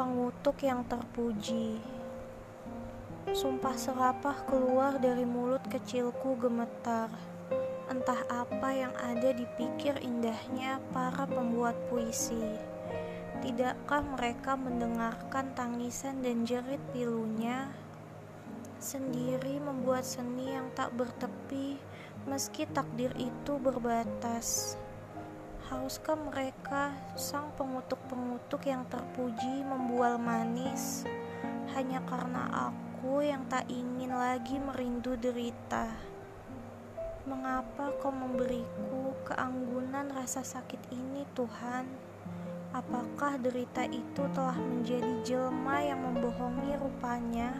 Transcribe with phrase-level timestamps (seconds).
[0.00, 1.76] pengutuk yang terpuji.
[3.36, 7.12] Sumpah serapah keluar dari mulut kecilku gemetar.
[7.92, 12.56] Entah apa yang ada di pikir indahnya para pembuat puisi.
[13.44, 17.68] Tidakkah mereka mendengarkan tangisan dan jerit pilunya?
[18.80, 21.76] Sendiri membuat seni yang tak bertepi,
[22.24, 24.80] meski takdir itu berbatas.
[25.70, 31.06] Haruskah mereka, sang pengutuk-pengutuk yang terpuji, membual manis
[31.78, 35.94] hanya karena aku yang tak ingin lagi merindu derita?
[37.22, 41.86] Mengapa kau memberiku keanggunan rasa sakit ini, Tuhan?
[42.74, 47.54] Apakah derita itu telah menjadi jelma yang membohongi rupanya?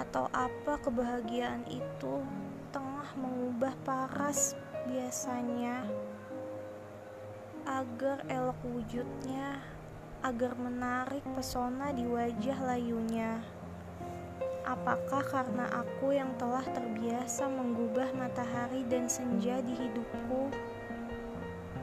[0.00, 2.24] Atau apa kebahagiaan itu
[2.72, 4.56] tengah mengubah paras
[4.88, 5.84] biasanya?
[7.80, 9.56] Agar elok wujudnya,
[10.20, 13.40] agar menarik pesona di wajah layunya.
[14.68, 20.52] Apakah karena aku yang telah terbiasa menggubah matahari dan senja di hidupku?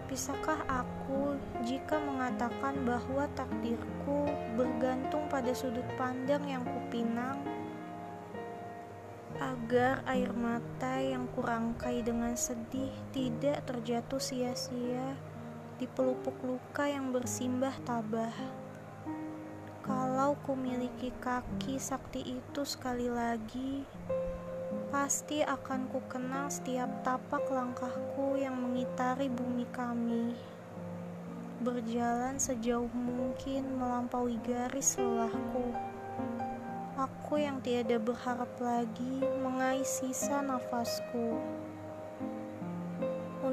[0.05, 1.33] Bisakah aku
[1.65, 7.41] jika mengatakan bahwa takdirku bergantung pada sudut pandang yang kupinang?
[9.41, 15.36] Agar air mata yang kurangkai dengan sedih tidak terjatuh sia-sia
[15.77, 18.33] di pelupuk luka yang bersimbah tabah.
[19.85, 23.85] Kalau ku miliki kaki sakti itu sekali lagi,
[24.89, 30.33] pasti akan ku kenang setiap tapak langkahku yang mengitari bumi kami.
[31.61, 35.77] Berjalan sejauh mungkin melampaui garis lelahku.
[36.97, 41.37] Aku yang tiada berharap lagi mengais sisa nafasku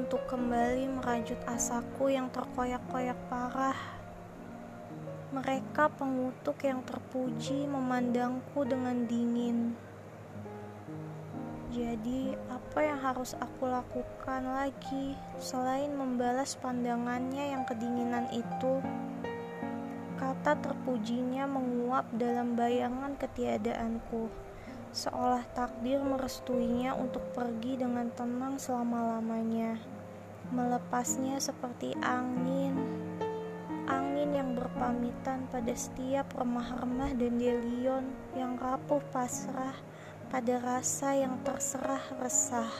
[0.05, 3.73] untuk kembali merajut asaku yang terkoyak-koyak parah.
[5.33, 9.73] Mereka pengutuk yang terpuji memandangku dengan dingin.
[11.73, 18.85] Jadi, apa yang harus aku lakukan lagi selain membalas pandangannya yang kedinginan itu?
[20.21, 24.29] Kata terpujinya menguap dalam bayangan ketiadaanku,
[24.93, 29.95] seolah takdir merestuinya untuk pergi dengan tenang selama-lamanya
[30.53, 32.77] melepasnya seperti angin,
[33.89, 38.05] angin yang berpamitan pada setiap remah-remah dan delion
[38.37, 39.77] yang rapuh pasrah
[40.29, 42.73] pada rasa yang terserah resah.